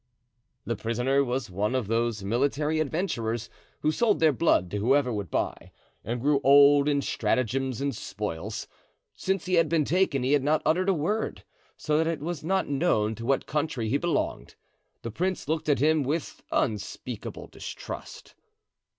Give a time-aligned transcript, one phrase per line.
[0.65, 3.51] The prisoner was one of those military adventurers
[3.81, 5.71] who sold their blood to whoever would buy,
[6.03, 8.67] and grew old in stratagems and spoils.
[9.13, 11.43] Since he had been taken he had not uttered a word,
[11.77, 14.55] so that it was not known to what country he belonged.
[15.03, 18.33] The prince looked at him with unspeakable distrust.